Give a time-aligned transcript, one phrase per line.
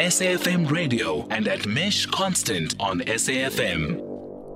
[0.00, 3.98] SAFM Radio and at Mesh Constant on SAFM.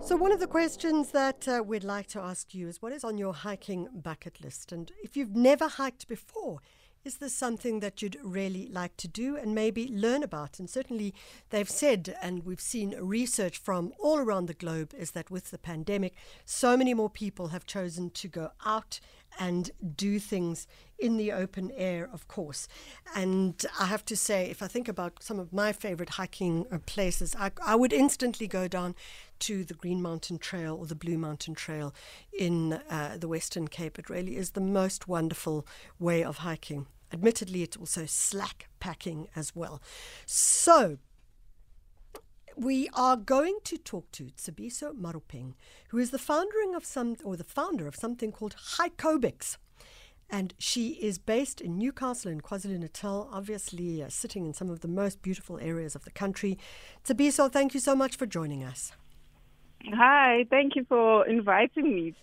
[0.02, 3.04] So, one of the questions that uh, we'd like to ask you is what is
[3.04, 4.72] on your hiking bucket list?
[4.72, 6.60] And if you've never hiked before,
[7.04, 10.58] is this something that you'd really like to do and maybe learn about?
[10.58, 11.12] And certainly,
[11.50, 15.58] they've said, and we've seen research from all around the globe, is that with the
[15.58, 16.14] pandemic,
[16.46, 18.98] so many more people have chosen to go out
[19.38, 20.66] and do things
[20.98, 22.68] in the open air, of course.
[23.14, 26.78] And I have to say, if I think about some of my favorite hiking uh,
[26.86, 28.94] places, I, I would instantly go down
[29.40, 31.94] to the Green Mountain Trail or the Blue Mountain Trail
[32.32, 33.98] in uh, the Western Cape.
[33.98, 35.66] It really is the most wonderful
[35.98, 36.86] way of hiking.
[37.12, 39.80] Admittedly, it's also slack packing as well.
[40.26, 40.98] So,
[42.56, 45.54] we are going to talk to Tsebiso Maruping,
[45.88, 49.56] who is the founder of some or the founder of something called Hikeobics.
[50.30, 54.80] And she is based in Newcastle in KwaZulu Natal, obviously uh, sitting in some of
[54.80, 56.58] the most beautiful areas of the country.
[57.04, 58.92] Tsebiso, thank you so much for joining us.
[59.92, 62.14] Hi, thank you for inviting me.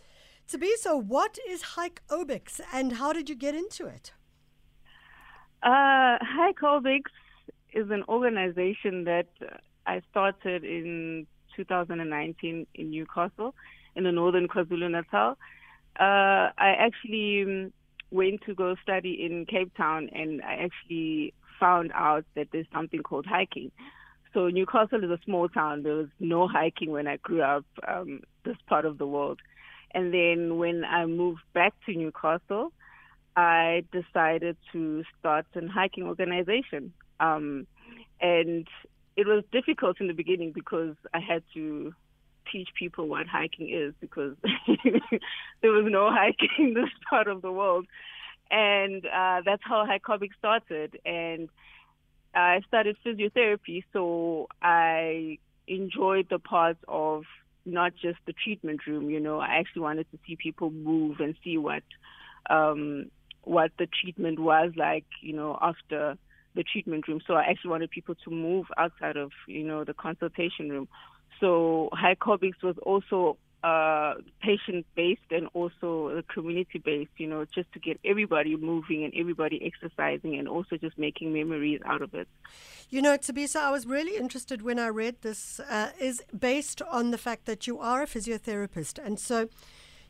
[0.48, 4.14] Tsebiso, what is Hikeobics and how did you get into it?
[5.64, 6.18] Uh,
[7.74, 9.28] is an organization that
[9.86, 13.56] I started in 2019 in Newcastle,
[13.96, 15.38] in the northern KwaZulu Natal.
[16.00, 17.74] Uh, I actually um,
[18.12, 23.04] went to go study in Cape Town, and I actually found out that there's something
[23.04, 23.72] called hiking.
[24.34, 25.84] So Newcastle is a small town.
[25.84, 29.40] There was no hiking when I grew up um, this part of the world.
[29.94, 32.72] And then when I moved back to Newcastle,
[33.36, 36.94] I decided to start an hiking organization.
[37.20, 37.68] Um,
[38.22, 38.68] and
[39.22, 41.94] it was difficult in the beginning because I had to
[42.52, 44.36] teach people what hiking is because
[45.62, 47.86] there was no hiking in this part of the world.
[48.50, 51.00] And uh, that's how Hikeobics started.
[51.06, 51.50] And
[52.34, 57.26] I started physiotherapy, so I enjoyed the part of
[57.64, 59.12] not just the treatment room.
[59.12, 61.84] You know, I actually wanted to see people move and see what
[62.50, 63.12] um,
[63.44, 65.06] what the treatment was like.
[65.22, 66.18] You know, after
[66.56, 67.22] the treatment room.
[67.26, 70.88] So I actually wanted people to move outside of you know the consultation room.
[71.40, 77.80] So Hikeobics was also uh, patient based and also community based, you know, just to
[77.80, 82.28] get everybody moving and everybody exercising and also just making memories out of it.
[82.90, 87.12] You know, Tsebiso, I was really interested when I read this, uh, is based on
[87.12, 89.04] the fact that you are a physiotherapist.
[89.04, 89.48] And so,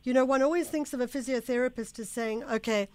[0.02, 2.88] you know, one always thinks of a physiotherapist as saying, okay,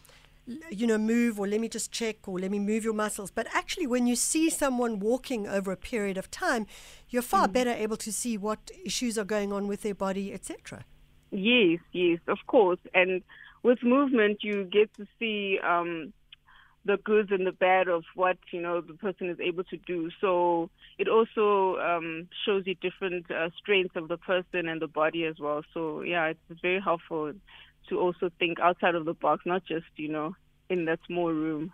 [0.70, 3.32] you know, move or let me just check or let me move your muscles.
[3.32, 6.66] But actually, when you see someone walking over a period of time,
[7.10, 7.54] you're far mm.
[7.54, 10.86] better able to see what issues are going on with their body, etc.
[11.32, 12.80] Yes, yes, of course.
[12.94, 13.22] And
[13.64, 16.14] with movement, you get to see um,
[16.86, 20.10] the goods and the bad of what you know the person is able to do.
[20.22, 25.26] So it also um, shows you different uh, strengths of the person and the body
[25.26, 25.64] as well.
[25.74, 27.34] So yeah, it's very helpful
[27.90, 30.36] to also think outside of the box, not just, you know,
[30.70, 31.72] in that small room.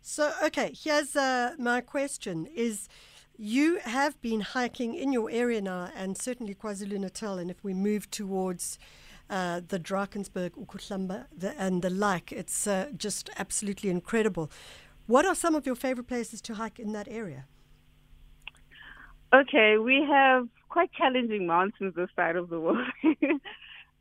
[0.00, 2.88] So, okay, here's uh, my question is
[3.36, 7.74] you have been hiking in your area now and certainly KwaZulu Natal and if we
[7.74, 8.78] move towards
[9.30, 14.50] uh, the Drakensberg, uKhahlamba the, and the like, it's uh, just absolutely incredible.
[15.06, 17.46] What are some of your favorite places to hike in that area?
[19.34, 22.86] Okay, we have quite challenging mountains this side of the world.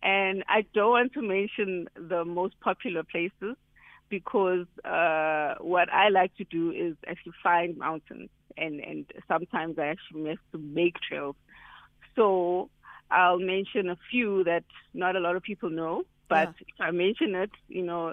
[0.03, 3.56] And I don't want to mention the most popular places
[4.09, 9.88] because uh, what I like to do is actually find mountains, and and sometimes I
[9.88, 11.38] actually have to make trails.
[12.18, 12.69] So
[13.09, 16.68] I'll mention a few that not a lot of people know, but yeah.
[16.68, 18.12] if I mention it, you know,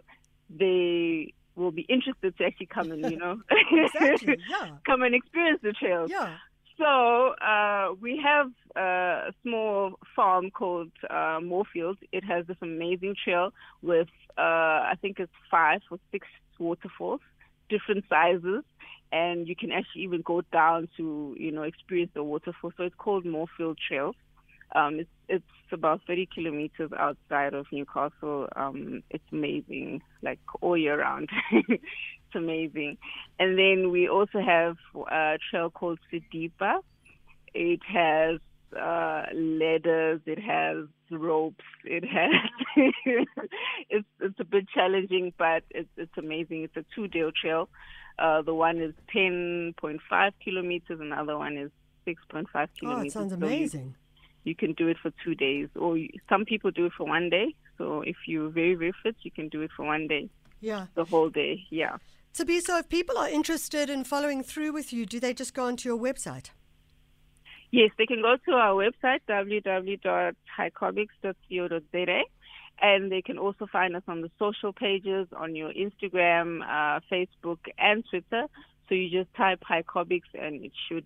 [0.48, 3.40] they will be interested to actually come and you know
[3.72, 4.76] exactly, yeah.
[4.86, 6.08] come and experience the trails.
[6.08, 6.36] Yeah.
[6.80, 11.98] So uh, we have a small farm called uh, Moorfield.
[12.10, 13.52] It has this amazing trail
[13.82, 14.08] with
[14.38, 16.26] uh, I think it's five or six
[16.58, 17.20] waterfalls,
[17.68, 18.64] different sizes,
[19.12, 22.72] and you can actually even go down to you know experience the waterfall.
[22.78, 24.14] So it's called Moorfield Trail.
[24.74, 28.48] Um, it's it's about 30 kilometers outside of Newcastle.
[28.56, 31.28] Um, it's amazing, like all year round.
[32.30, 32.98] it's amazing.
[33.38, 34.76] And then we also have
[35.10, 36.80] a trail called Sidipa.
[37.54, 38.40] It has
[38.76, 42.30] uh, ladders, it has ropes, it has.
[43.90, 46.62] it's it's a bit challenging, but it's it's amazing.
[46.62, 47.68] It's a two-day trail.
[48.18, 51.70] Uh, the one is 10.5 kilometers, another one is
[52.06, 52.82] 6.5 kilometers.
[52.82, 53.94] Oh, it sounds amazing.
[53.94, 56.92] So you, you, can do it for two days, or you, some people do it
[56.96, 57.54] for one day.
[57.78, 60.28] So if you're very very fit, you can do it for one day.
[60.60, 60.86] Yeah.
[60.94, 61.64] The whole day.
[61.70, 61.96] Yeah.
[62.32, 62.44] So
[62.78, 65.98] if people are interested in following through with you, do they just go onto your
[65.98, 66.50] website?
[67.72, 72.22] Yes, they can go to our website, www.hikeobics.co.za,
[72.82, 77.58] and they can also find us on the social pages on your Instagram, uh, Facebook,
[77.78, 78.46] and Twitter.
[78.88, 81.04] So you just type Hikeobics and it should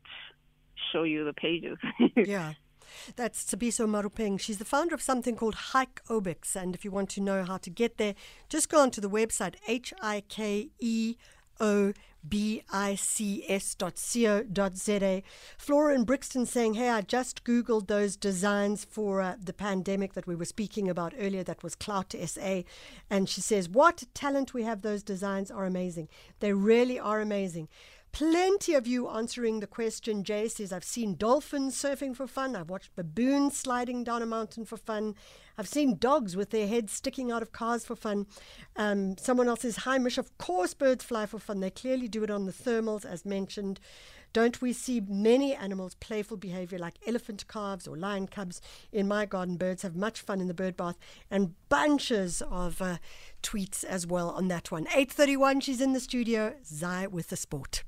[0.93, 1.77] show you the pages.
[2.17, 2.55] yeah.
[3.17, 4.39] That's Tsebiso Maruping.
[4.39, 6.57] She's the founder of something called Hikeobics.
[6.57, 8.15] And if you want to know how to get there,
[8.49, 11.17] just go onto the website, H I K E
[11.61, 11.93] O
[12.27, 15.23] B I C S dot co dot za.
[15.59, 20.27] Flora in Brixton saying, Hey, I just Googled those designs for uh, the pandemic that
[20.27, 21.43] we were speaking about earlier.
[21.43, 22.63] That was Clout SA.
[23.11, 24.83] And she says, What talent we have.
[24.83, 26.09] Those designs are amazing.
[26.41, 27.69] They really are amazing.
[28.15, 30.23] Plenty of you answering the question.
[30.23, 32.55] Jay says, I've seen dolphins surfing for fun.
[32.55, 35.17] I've watched baboons sliding down a mountain for fun.
[35.59, 38.29] I've seen dogs with their heads sticking out of cars for fun.
[38.77, 40.17] Um, someone else says, Hi, Mish.
[40.17, 41.59] Of course, birds fly for fun.
[41.59, 43.81] They clearly do it on the thermals, as mentioned.
[44.33, 48.61] Don't we see many animals' playful behavior like elephant calves or lion cubs?
[48.93, 50.99] In my garden, birds have much fun in the bird bath
[51.33, 52.99] and bunches of uh,
[53.43, 54.87] tweets as well on that one.
[54.87, 56.55] 8.31, she's in the studio.
[56.65, 57.85] Zai with the sport.